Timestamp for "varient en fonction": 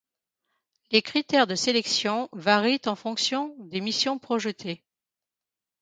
2.33-3.55